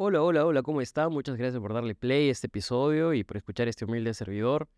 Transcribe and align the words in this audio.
Hola, 0.00 0.22
hola, 0.22 0.46
hola, 0.46 0.62
¿cómo 0.62 0.80
está? 0.80 1.08
Muchas 1.08 1.36
gracias 1.36 1.60
por 1.60 1.74
darle 1.74 1.96
play 1.96 2.28
a 2.28 2.30
este 2.30 2.46
episodio 2.46 3.14
y 3.14 3.24
por 3.24 3.36
escuchar 3.36 3.66
este 3.66 3.84
humilde 3.84 4.14
servidor. 4.14 4.68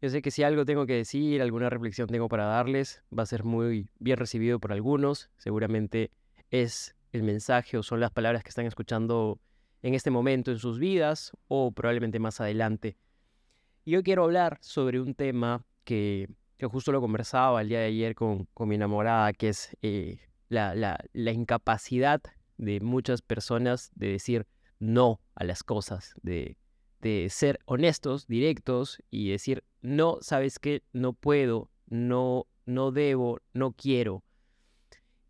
Yo 0.00 0.08
sé 0.08 0.22
que 0.22 0.30
si 0.30 0.42
algo 0.42 0.64
tengo 0.64 0.86
que 0.86 0.94
decir, 0.94 1.42
alguna 1.42 1.68
reflexión 1.68 2.08
tengo 2.08 2.30
para 2.30 2.46
darles, 2.46 3.02
va 3.16 3.24
a 3.24 3.26
ser 3.26 3.44
muy 3.44 3.90
bien 3.98 4.16
recibido 4.16 4.58
por 4.58 4.72
algunos. 4.72 5.28
Seguramente 5.36 6.12
es 6.50 6.96
el 7.12 7.24
mensaje 7.24 7.76
o 7.76 7.82
son 7.82 8.00
las 8.00 8.10
palabras 8.10 8.42
que 8.42 8.48
están 8.48 8.64
escuchando 8.64 9.38
en 9.82 9.92
este 9.92 10.10
momento 10.10 10.50
en 10.50 10.58
sus 10.58 10.78
vidas 10.78 11.32
o 11.46 11.70
probablemente 11.70 12.18
más 12.18 12.40
adelante. 12.40 12.96
Y 13.84 13.90
yo 13.90 14.02
quiero 14.02 14.24
hablar 14.24 14.56
sobre 14.62 14.98
un 14.98 15.14
tema 15.14 15.62
que, 15.84 16.26
justo 16.72 16.90
lo 16.90 17.02
conversaba 17.02 17.60
el 17.60 17.68
día 17.68 17.80
de 17.80 17.86
ayer 17.88 18.14
con, 18.14 18.46
con 18.54 18.70
mi 18.70 18.76
enamorada, 18.76 19.34
que 19.34 19.50
es 19.50 19.76
eh, 19.82 20.20
la, 20.48 20.74
la 20.74 21.32
incapacidad 21.32 22.22
de 22.56 22.80
muchas 22.80 23.20
personas 23.20 23.90
de 23.94 24.08
decir 24.08 24.46
no 24.84 25.20
a 25.34 25.44
las 25.44 25.62
cosas, 25.62 26.14
de, 26.22 26.56
de 27.00 27.28
ser 27.30 27.58
honestos, 27.64 28.26
directos 28.26 28.98
y 29.10 29.30
decir, 29.30 29.64
no, 29.80 30.18
sabes 30.20 30.58
qué, 30.58 30.82
no 30.92 31.12
puedo, 31.12 31.70
no, 31.86 32.46
no 32.66 32.92
debo, 32.92 33.40
no 33.52 33.72
quiero. 33.72 34.22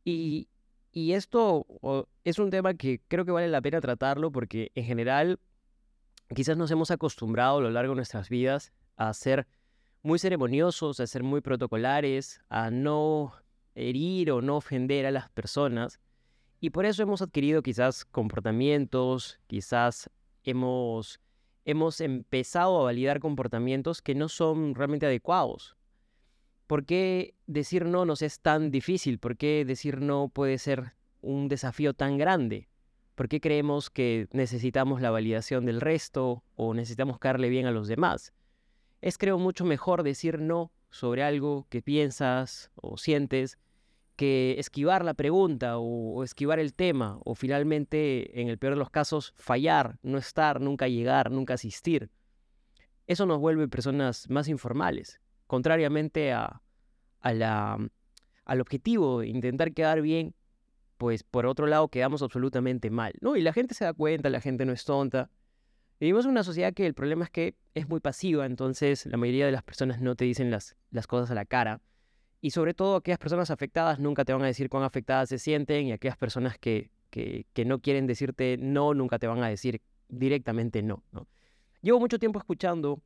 Y, 0.05 0.48
y 0.92 1.12
esto 1.12 1.66
es 2.25 2.38
un 2.38 2.51
tema 2.51 2.75
que 2.75 3.01
creo 3.09 3.25
que 3.25 3.30
vale 3.30 3.48
la 3.48 3.62
pena 3.62 3.80
tratarlo 3.80 4.30
porque 4.30 4.70
en 4.75 4.84
general 4.84 5.38
quizás 6.34 6.56
nos 6.56 6.70
hemos 6.70 6.91
acostumbrado 6.91 7.59
a 7.59 7.62
lo 7.62 7.70
largo 7.70 7.92
de 7.92 7.97
nuestras 7.97 8.28
vidas 8.28 8.73
a 8.97 9.12
ser 9.14 9.47
muy 10.02 10.19
ceremoniosos, 10.19 11.00
a 11.00 11.06
ser 11.06 11.23
muy 11.23 11.41
protocolares, 11.41 12.41
a 12.48 12.70
no 12.70 13.33
herir 13.75 14.30
o 14.30 14.42
no 14.42 14.56
ofender 14.56 15.06
a 15.06 15.11
las 15.11 15.30
personas. 15.30 16.00
Y 16.64 16.70
por 16.70 16.86
eso 16.86 17.02
hemos 17.02 17.20
adquirido 17.20 17.62
quizás 17.62 18.06
comportamientos, 18.06 19.38
quizás 19.48 20.09
hemos, 20.45 21.20
hemos 21.66 22.00
empezado 22.00 22.80
a 22.80 22.84
validar 22.84 23.20
comportamientos 23.20 24.00
que 24.00 24.14
no 24.14 24.30
son 24.30 24.74
realmente 24.74 25.05
adecuados. 25.05 25.77
¿Por 26.66 26.86
qué 26.86 27.34
decir 27.47 27.84
no 27.84 28.06
nos 28.06 28.22
es 28.22 28.41
tan 28.41 28.70
difícil? 28.70 29.19
¿Por 29.19 29.36
qué 29.36 29.66
decir 29.66 30.00
no 30.00 30.30
puede 30.30 30.56
ser 30.56 30.94
un 31.20 31.48
desafío 31.48 31.92
tan 31.92 32.16
grande? 32.16 32.70
¿Por 33.14 33.28
qué 33.28 33.42
creemos 33.42 33.91
que 33.91 34.27
necesitamos 34.33 35.02
la 35.02 35.11
validación 35.11 35.67
del 35.67 35.83
resto 35.83 36.44
o 36.56 36.72
necesitamos 36.72 37.19
caerle 37.19 37.50
bien 37.50 37.67
a 37.67 37.72
los 37.72 37.89
demás? 37.89 38.33
Es 39.02 39.19
creo 39.19 39.39
mucho 39.39 39.67
mejor 39.67 40.02
decir 40.02 40.41
no 40.41 40.72
sobre 40.89 41.24
algo 41.24 41.67
que 41.69 41.83
piensas 41.83 42.70
o 42.74 42.96
sientes 42.96 43.58
que 44.17 44.57
esquivar 44.59 45.05
la 45.05 45.15
pregunta 45.15 45.79
o, 45.79 46.23
esquivar 46.23 46.59
el 46.59 46.75
tema 46.75 47.19
o 47.25 47.34
finalmente, 47.34 48.41
en 48.41 48.48
el 48.48 48.59
peor 48.59 48.75
de 48.75 48.79
los 48.79 48.91
casos, 48.91 49.33
fallar, 49.37 49.98
no 50.03 50.19
estar, 50.19 50.61
nunca 50.61 50.89
llegar, 50.89 51.31
nunca 51.31 51.55
asistir. 51.55 52.11
Eso 53.07 53.27
nos 53.27 53.39
vuelve 53.39 53.69
personas 53.69 54.29
más 54.31 54.48
informales, 54.48 55.20
contrariamente 55.47 56.33
a, 56.33 56.62
la, 57.23 57.79
al 58.45 58.61
objetivo 58.61 59.20
de 59.20 59.29
intentar 59.29 59.73
quedar 59.73 60.01
bien, 60.01 60.35
pues 60.97 61.25
por 61.25 61.47
otro 61.47 61.67
lado 61.67 61.89
quedamos 61.89 62.23
absolutamente 62.23 62.91
mal, 62.91 63.15
¿no? 63.20 63.37
Y 63.37 63.42
la 63.42 63.53
gente 63.53 63.75
se 63.75 63.85
da 63.85 63.92
cuenta, 63.92 64.31
la 64.31 64.41
gente 64.41 64.65
no 64.65 64.73
es 64.73 64.85
tonta. 64.85 65.31
Vivimos 66.01 66.25
en 66.25 66.31
una 66.31 66.45
sociedad 66.45 66.73
que 66.73 66.87
el 66.87 66.95
problema 66.95 67.25
es 67.25 67.31
que 67.31 67.57
es 67.75 67.89
muy 67.89 68.01
pasiva, 68.01 68.47
entonces 68.47 69.07
la 69.07 69.17
mayoría 69.17 69.47
de 69.47 69.53
las 69.53 69.62
personas 69.62 70.01
no 70.01 70.15
te 70.15 70.25
dicen 70.25 70.51
las, 70.51 70.77
las 70.91 71.07
cosas 71.07 71.31
a 71.31 71.35
la 71.35 71.45
cara 71.45 71.81
y 72.45 72.50
sobre 72.50 72.75
todo 72.75 72.97
aquellas 72.97 73.19
personas 73.19 73.50
afectadas 73.50 73.98
nunca 73.98 74.23
te 74.23 74.34
van 74.34 74.42
a 74.42 74.47
decir 74.47 74.69
cuán 74.69 74.83
afectadas 74.83 75.31
se 75.31 75.39
sienten 75.39 75.87
y 75.87 75.92
aquellas 75.92 76.19
personas 76.19 76.59
que, 76.59 76.91
que, 77.09 77.64
no 77.64 77.78
quieren 77.78 78.06
decirte 78.06 78.59
no, 78.59 78.92
nunca 78.92 79.19
te 79.19 79.27
van 79.27 79.42
a 79.42 79.48
decir 79.48 79.81
directamente 80.11 80.83
no. 80.83 81.03
Llevo 81.81 82.01
mucho 82.01 82.19
tiempo 82.19 82.39
escuchando 82.39 83.01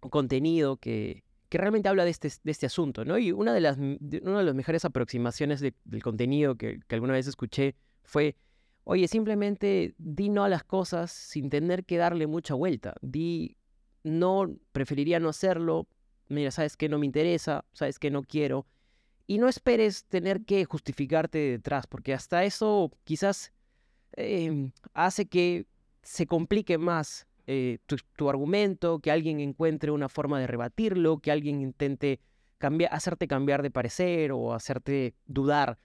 contenido 0.00 0.76
que, 0.76 1.24
que 1.48 1.56
realmente 1.56 1.88
habla 1.88 2.04
de 2.04 2.10
este, 2.10 2.30
de 2.44 2.52
este 2.52 2.66
asunto, 2.66 3.06
¿no? 3.06 3.16
Y 3.16 3.32
una 3.32 3.54
de 3.54 3.62
las, 3.62 3.78
una 3.78 4.38
de 4.40 4.44
las 4.44 4.54
mejores 4.54 4.84
aproximaciones 4.84 5.62
del 5.62 6.02
contenido 6.02 6.56
que, 6.56 6.80
que 6.86 6.94
alguna 6.94 7.14
vez 7.14 7.28
escuché 7.28 7.76
fue, 8.02 8.36
oye, 8.84 9.08
simplemente 9.08 9.94
di 9.96 10.28
no 10.28 10.44
a 10.44 10.50
las 10.50 10.64
cosas 10.64 11.10
sin 11.12 11.48
tener 11.48 11.86
que 11.86 11.96
darle 11.96 12.26
mucha 12.26 12.52
vuelta. 12.52 12.92
Di 13.00 13.56
no, 14.04 14.54
preferiría 14.72 15.18
no 15.18 15.30
hacerlo, 15.30 15.88
mira, 16.30 16.50
sabes 16.50 16.76
que 16.76 16.88
no 16.88 16.98
me 16.98 17.06
interesa, 17.06 17.64
sabes 17.72 17.98
que 17.98 18.10
no 18.10 18.22
quiero. 18.22 18.66
Y 19.26 19.38
no 19.38 19.48
esperes 19.48 20.04
tener 20.06 20.44
que 20.44 20.64
justificarte 20.64 21.38
detrás, 21.38 21.86
porque 21.86 22.14
hasta 22.14 22.44
eso 22.44 22.90
quizás 23.04 23.52
em, 24.12 24.72
hace 24.92 25.26
que 25.26 25.66
se 26.02 26.26
complique 26.26 26.78
más 26.78 27.26
eh, 27.46 27.78
tu, 28.16 28.30
argumento, 28.30 29.00
que 29.00 29.10
alguien 29.10 29.40
encuentre 29.40 29.90
una 29.90 30.08
forma 30.08 30.38
de 30.40 30.46
rebatirlo, 30.46 31.18
que 31.18 31.30
alguien 31.30 31.60
intente 31.60 32.20
hacerte 32.90 33.26
cambiar 33.26 33.62
de 33.62 33.70
parecer 33.70 34.32
o 34.32 34.52
hacerte 34.52 35.14
dudar. 35.26 35.78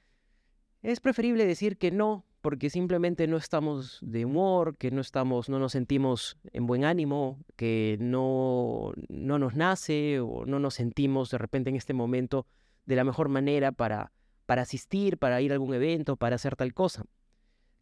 Es 0.82 1.00
preferible 1.00 1.46
decir 1.46 1.78
que 1.78 1.92
no, 1.92 2.26
porque 2.46 2.70
simplemente 2.70 3.26
no 3.26 3.38
estamos 3.38 3.98
de 4.04 4.24
humor, 4.24 4.78
que 4.78 4.92
no 4.92 5.02
estamos, 5.02 5.50
no 5.50 5.58
nos 5.58 5.72
sentimos 5.72 6.38
en 6.54 6.68
buen 6.68 6.86
ánimo, 6.86 7.44
que 7.56 7.98
no, 8.00 8.94
no 9.10 9.40
nos 9.40 9.56
nace 9.56 10.20
o 10.20 10.46
no 10.46 10.60
nos 10.60 10.76
sentimos 10.76 11.32
de 11.32 11.40
repente 11.40 11.72
en 11.72 11.76
este 11.76 11.96
momento 11.96 12.46
de 12.86 12.98
la 12.98 13.04
mejor 13.04 13.30
manera 13.30 13.72
para, 13.72 14.12
para 14.46 14.62
asistir, 14.62 15.18
para 15.18 15.42
ir 15.42 15.54
a 15.54 15.56
algún 15.56 15.74
evento, 15.74 16.18
para 16.18 16.36
hacer 16.36 16.56
tal 16.56 16.76
cosa. 16.76 17.06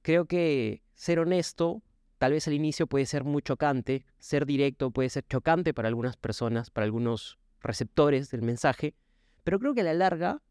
Creo 0.01 0.27
que 0.27 0.81
ser 0.93 1.19
honesto 1.19 1.83
tal 2.17 2.31
vez 2.31 2.47
al 2.47 2.53
inicio 2.53 2.87
puede 2.87 3.05
ser 3.05 3.25
muy 3.25 3.41
chocante, 3.41 4.05
ser 4.17 4.45
directo 4.45 4.91
puede 4.91 5.09
ser 5.09 5.25
chocante 5.27 5.73
para 5.73 5.89
algunas 5.89 6.15
personas, 6.15 6.69
para 6.71 6.85
algunos 6.85 7.37
receptores 7.59 8.31
del 8.31 8.43
mensaje, 8.43 8.95
pero 9.43 9.59
creo 9.59 9.73
que 9.73 9.81
a 9.81 9.83
la 9.83 9.93
larga 9.93 10.41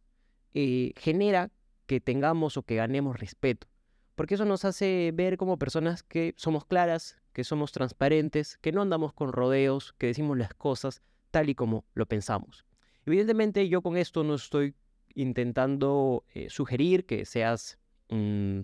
eh, 0.53 0.93
genera 0.99 1.51
que 1.87 2.03
tengamos 2.03 2.59
o 2.59 2.62
que 2.62 2.75
ganemos 2.75 3.19
respeto 3.19 3.72
porque 4.15 4.34
eso 4.34 4.45
nos 4.45 4.65
hace 4.65 5.11
ver 5.15 5.37
como 5.37 5.59
personas 5.59 6.03
que 6.03 6.34
somos 6.37 6.65
claras, 6.65 7.21
que 7.33 7.45
somos 7.45 7.73
transparentes, 7.73 8.59
que 8.59 8.73
no 8.73 8.83
andamos 8.83 9.12
con 9.12 9.33
rodeos, 9.33 9.95
que 9.99 10.09
decimos 10.09 10.37
las 10.37 10.55
cosas 10.55 11.03
tal 11.31 11.49
y 11.49 11.55
como 11.55 11.84
lo 11.95 12.06
pensamos. 12.06 12.65
Evidentemente 13.06 13.69
yo 13.69 13.83
con 13.83 13.97
esto 13.97 14.22
no 14.22 14.34
estoy 14.34 14.75
intentando 15.15 16.25
eh, 16.34 16.49
sugerir 16.51 17.06
que 17.06 17.25
seas 17.25 17.78
mm, 18.09 18.61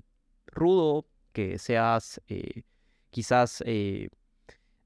rudo, 0.47 1.07
que 1.33 1.59
seas 1.59 2.21
eh, 2.29 2.63
quizás, 3.11 3.63
eh, 3.67 4.11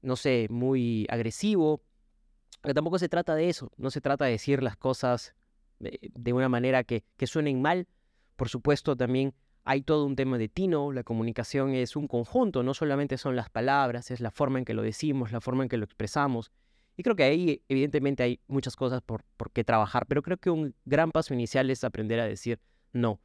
no 0.01 0.15
sé, 0.15 0.47
muy 0.49 1.05
agresivo. 1.09 1.83
Pero 2.61 2.73
tampoco 2.73 2.97
se 2.97 3.09
trata 3.09 3.35
de 3.35 3.49
eso, 3.49 3.71
no 3.75 3.91
se 3.91 3.99
trata 3.99 4.25
de 4.25 4.31
decir 4.31 4.63
las 4.63 4.77
cosas 4.77 5.35
de 5.79 6.31
una 6.31 6.47
manera 6.47 6.85
que, 6.85 7.03
que 7.17 7.27
suenen 7.27 7.61
mal. 7.61 7.87
Por 8.37 8.47
supuesto, 8.47 8.95
también 8.95 9.33
hay 9.65 9.81
todo 9.81 10.05
un 10.05 10.15
tema 10.15 10.37
de 10.37 10.49
tino, 10.49 10.91
la 10.91 11.03
comunicación 11.03 11.73
es 11.73 11.95
un 11.95 12.07
conjunto, 12.07 12.63
no 12.63 12.73
solamente 12.73 13.17
son 13.17 13.35
las 13.35 13.49
palabras, 13.49 14.11
es 14.11 14.19
la 14.19 14.31
forma 14.31 14.59
en 14.59 14.65
que 14.65 14.73
lo 14.73 14.81
decimos, 14.81 15.31
la 15.31 15.41
forma 15.41 15.63
en 15.63 15.69
que 15.69 15.77
lo 15.77 15.85
expresamos. 15.85 16.51
Y 16.97 17.03
creo 17.03 17.15
que 17.15 17.23
ahí 17.23 17.63
evidentemente 17.69 18.23
hay 18.23 18.39
muchas 18.47 18.75
cosas 18.75 19.01
por, 19.01 19.23
por 19.37 19.51
qué 19.51 19.63
trabajar, 19.63 20.05
pero 20.05 20.21
creo 20.21 20.37
que 20.37 20.49
un 20.49 20.75
gran 20.85 21.11
paso 21.11 21.33
inicial 21.33 21.69
es 21.69 21.83
aprender 21.83 22.19
a 22.19 22.25
decir 22.25 22.59
no. 22.91 23.21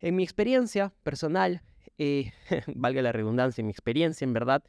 En 0.00 0.14
mi 0.14 0.22
experiencia 0.22 0.92
personal, 1.02 1.62
eh, 1.96 2.32
valga 2.74 3.02
la 3.02 3.12
redundancia, 3.12 3.62
en 3.62 3.66
mi 3.66 3.72
experiencia 3.72 4.24
en 4.24 4.32
verdad, 4.32 4.62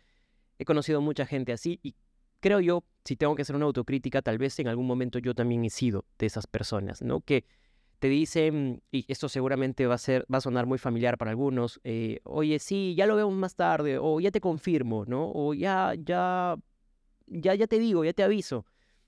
he 0.58 0.66
conocido 0.66 1.02
mucha 1.02 1.26
gente 1.26 1.52
así 1.52 1.80
y 1.84 1.96
creo 2.40 2.60
yo, 2.60 2.84
si 3.04 3.16
tengo 3.16 3.36
que 3.36 3.42
hacer 3.42 3.56
una 3.56 3.66
autocrítica, 3.66 4.22
tal 4.22 4.38
vez 4.38 4.58
en 4.60 4.68
algún 4.68 4.88
momento 4.88 5.20
yo 5.20 5.36
también 5.36 5.66
he 5.66 5.70
sido 5.70 6.06
de 6.18 6.26
esas 6.26 6.48
personas, 6.48 7.02
¿no? 7.02 7.22
Que 7.22 7.46
te 8.00 8.08
dicen, 8.08 8.82
y 8.92 9.06
esto 9.12 9.28
seguramente 9.28 9.86
va 9.86 9.96
a, 9.96 9.98
ser, 9.98 10.26
va 10.34 10.38
a 10.38 10.42
sonar 10.42 10.66
muy 10.66 10.78
familiar 10.78 11.18
para 11.18 11.32
algunos, 11.32 11.82
eh, 11.84 12.22
oye, 12.24 12.58
sí, 12.60 12.96
ya 12.98 13.06
lo 13.06 13.16
vemos 13.18 13.34
más 13.34 13.56
tarde, 13.56 13.98
o 14.00 14.20
ya 14.22 14.32
te 14.32 14.40
confirmo, 14.40 15.06
¿no? 15.06 15.32
O 15.34 15.54
ya, 15.54 15.94
ya, 15.98 16.56
ya, 17.28 17.56
ya 17.56 17.68
te 17.68 17.78
digo, 17.78 18.06
ya 18.06 18.14
te 18.14 18.24
aviso, 18.24 18.66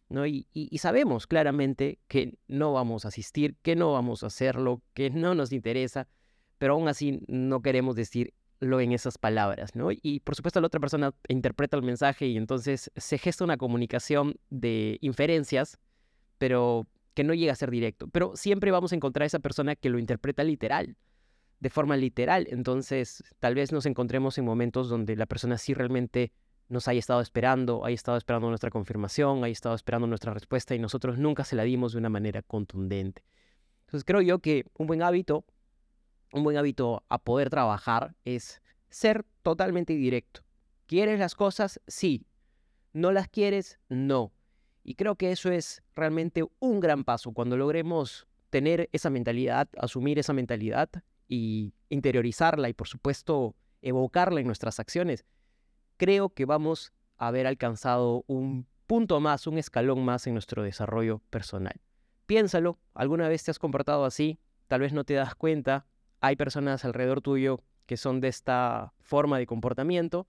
¿no? 0.09 0.27
Y, 0.27 0.45
y, 0.53 0.77
sabemos 0.77 1.25
claramente 1.25 1.99
que 2.09 2.38
no 2.49 2.73
vamos 2.73 3.05
a 3.05 3.07
asistir, 3.07 3.55
que 3.61 3.77
no 3.77 3.93
vamos 3.93 4.23
a 4.23 4.27
hacerlo, 4.27 4.81
que 4.94 5.09
no 5.09 5.35
nos 5.35 5.53
interesa, 5.53 6.09
pero 6.57 6.73
aún 6.73 6.89
así 6.89 7.23
no 7.27 7.61
queremos 7.61 7.95
decirlo 7.95 8.81
en 8.81 8.91
esas 8.91 9.17
palabras, 9.17 9.73
¿no? 9.73 9.89
Y 9.91 10.19
por 10.19 10.35
supuesto 10.35 10.59
la 10.59 10.67
otra 10.67 10.81
persona 10.81 11.15
interpreta 11.29 11.77
el 11.77 11.83
mensaje 11.83 12.27
y 12.27 12.35
entonces 12.35 12.91
se 12.95 13.17
gesta 13.17 13.45
una 13.45 13.57
comunicación 13.57 14.35
de 14.49 14.97
inferencias, 15.01 15.79
pero 16.37 16.87
que 17.13 17.23
no 17.23 17.33
llega 17.33 17.53
a 17.53 17.55
ser 17.55 17.71
directo, 17.71 18.07
pero 18.07 18.35
siempre 18.35 18.71
vamos 18.71 18.91
a 18.91 18.95
encontrar 18.95 19.23
a 19.23 19.27
esa 19.27 19.39
persona 19.39 19.75
que 19.75 19.89
lo 19.89 19.99
interpreta 19.99 20.43
literal, 20.43 20.95
de 21.59 21.69
forma 21.69 21.97
literal. 21.97 22.47
Entonces, 22.49 23.23
tal 23.39 23.55
vez 23.55 23.71
nos 23.71 23.85
encontremos 23.85 24.37
en 24.37 24.45
momentos 24.45 24.89
donde 24.89 25.15
la 25.15 25.25
persona 25.25 25.57
sí 25.57 25.73
realmente 25.73 26.31
nos 26.69 26.87
haya 26.87 26.99
estado 26.99 27.21
esperando, 27.21 27.85
haya 27.85 27.95
estado 27.95 28.17
esperando 28.17 28.47
nuestra 28.47 28.69
confirmación, 28.69 29.43
haya 29.43 29.51
estado 29.51 29.75
esperando 29.75 30.07
nuestra 30.07 30.33
respuesta 30.33 30.73
y 30.73 30.79
nosotros 30.79 31.17
nunca 31.17 31.43
se 31.43 31.55
la 31.55 31.63
dimos 31.63 31.91
de 31.91 31.99
una 31.99 32.09
manera 32.09 32.41
contundente. 32.41 33.23
Entonces, 33.81 34.05
creo 34.05 34.21
yo 34.21 34.39
que 34.39 34.65
un 34.77 34.87
buen 34.87 35.03
hábito, 35.03 35.43
un 36.31 36.43
buen 36.43 36.55
hábito 36.55 37.03
a 37.09 37.17
poder 37.17 37.49
trabajar 37.49 38.15
es 38.23 38.61
ser 38.89 39.25
totalmente 39.41 39.93
directo. 39.93 40.41
¿Quieres 40.85 41.19
las 41.19 41.35
cosas? 41.35 41.81
Sí. 41.87 42.25
¿No 42.93 43.11
las 43.11 43.27
quieres? 43.27 43.79
No. 43.89 44.31
Y 44.83 44.95
creo 44.95 45.16
que 45.16 45.31
eso 45.31 45.51
es 45.51 45.83
realmente 45.95 46.44
un 46.60 46.80
gran 46.80 47.04
paso 47.04 47.31
cuando 47.31 47.57
logremos 47.57 48.28
tener 48.50 48.89
esa 48.92 49.10
mentalidad, 49.10 49.69
asumir 49.78 50.19
esa 50.19 50.33
mentalidad 50.33 50.89
y 51.28 51.74
interiorizarla 51.89 52.68
y 52.69 52.74
por 52.74 52.88
supuesto 52.88 53.56
evocarla 53.81 54.42
en 54.42 54.48
nuestras 54.48 54.80
acciones. 54.80 55.25
Creo 55.98 56.30
que 56.30 56.45
vamos 56.45 56.94
a 57.18 57.28
haber 57.28 57.48
alcanzado 57.48 58.24
un 58.28 58.68
punto 58.88 59.19
más, 59.19 59.48
un 59.48 59.57
escalón 59.57 60.04
más 60.04 60.28
en 60.28 60.33
nuestro 60.33 60.63
desarrollo 60.63 61.22
personal. 61.30 61.80
Piénsalo, 62.25 62.80
¿alguna 62.94 63.30
vez 63.30 63.44
te 63.44 63.51
has 63.51 63.60
comportado 63.60 64.06
así? 64.06 64.39
Tal 64.68 64.81
vez 64.81 64.94
no 64.94 65.04
te 65.04 65.13
das 65.13 65.36
cuenta. 65.36 65.86
Hay 66.19 66.36
personas 66.36 66.86
alrededor 66.86 67.22
tuyo 67.22 67.63
que 67.86 67.98
son 67.98 68.22
de 68.22 68.28
esta 68.28 68.94
forma 69.00 69.38
de 69.38 69.45
comportamiento. 69.45 70.28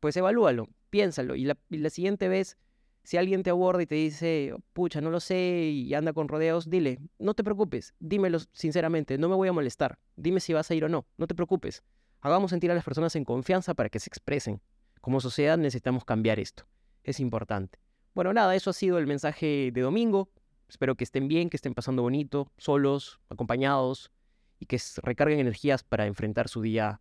Pues 0.00 0.16
evalúalo, 0.16 0.68
piénsalo 0.90 1.36
y 1.36 1.44
la, 1.44 1.90
siguiente 1.90 2.28
vez 2.28 2.58
si 3.04 3.16
alguien 3.16 3.42
te 3.42 3.50
aborda 3.50 3.82
y 3.82 3.86
te 3.86 3.94
dice, 3.96 4.54
pucha, 4.72 5.00
no 5.00 5.10
lo 5.10 5.20
sé 5.20 5.70
y 5.72 5.92
anda 5.94 6.12
con 6.12 6.28
rodeos, 6.28 6.70
dile, 6.70 6.98
no 7.18 7.34
te 7.34 7.42
preocupes, 7.42 7.94
dímelo 7.98 8.38
sinceramente, 8.52 9.18
no 9.18 9.28
me 9.28 9.34
voy 9.34 9.48
a 9.48 9.52
molestar, 9.52 9.98
dime 10.16 10.40
si 10.40 10.52
vas 10.52 10.70
a 10.70 10.74
ir 10.74 10.84
o 10.84 10.88
no, 10.88 11.06
no 11.16 11.26
te 11.26 11.34
preocupes. 11.34 11.82
Hagamos 12.20 12.50
sentir 12.50 12.70
a 12.70 12.74
las 12.74 12.84
personas 12.84 13.16
en 13.16 13.24
confianza 13.24 13.74
para 13.74 13.88
que 13.88 13.98
se 13.98 14.08
expresen. 14.08 14.60
Como 15.00 15.20
sociedad 15.20 15.58
necesitamos 15.58 16.04
cambiar 16.04 16.38
esto, 16.38 16.68
es 17.02 17.18
importante. 17.18 17.80
Bueno, 18.14 18.32
nada, 18.32 18.54
eso 18.54 18.70
ha 18.70 18.74
sido 18.74 18.98
el 18.98 19.06
mensaje 19.06 19.70
de 19.72 19.80
domingo. 19.80 20.28
Espero 20.68 20.94
que 20.94 21.04
estén 21.04 21.26
bien, 21.26 21.50
que 21.50 21.56
estén 21.56 21.74
pasando 21.74 22.02
bonito, 22.02 22.52
solos, 22.56 23.20
acompañados 23.28 24.12
y 24.60 24.66
que 24.66 24.80
recarguen 25.02 25.40
energías 25.40 25.82
para 25.82 26.06
enfrentar 26.06 26.48
su 26.48 26.62
día 26.62 27.00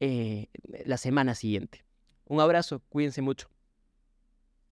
eh, 0.00 0.48
la 0.84 0.98
semana 0.98 1.34
siguiente. 1.34 1.84
Un 2.26 2.40
abrazo, 2.40 2.82
cuídense 2.90 3.22
mucho. 3.22 3.48